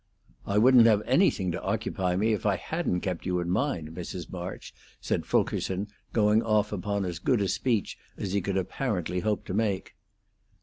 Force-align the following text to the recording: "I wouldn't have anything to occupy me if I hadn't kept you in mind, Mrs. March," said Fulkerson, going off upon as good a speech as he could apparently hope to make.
"I 0.47 0.57
wouldn't 0.57 0.87
have 0.87 1.03
anything 1.05 1.51
to 1.51 1.61
occupy 1.61 2.15
me 2.15 2.33
if 2.33 2.43
I 2.43 2.55
hadn't 2.55 3.01
kept 3.01 3.23
you 3.27 3.39
in 3.39 3.51
mind, 3.51 3.89
Mrs. 3.89 4.31
March," 4.31 4.73
said 4.99 5.27
Fulkerson, 5.27 5.89
going 6.11 6.41
off 6.41 6.71
upon 6.73 7.05
as 7.05 7.19
good 7.19 7.39
a 7.39 7.47
speech 7.47 7.99
as 8.17 8.33
he 8.33 8.41
could 8.41 8.57
apparently 8.57 9.19
hope 9.19 9.45
to 9.45 9.53
make. 9.53 9.93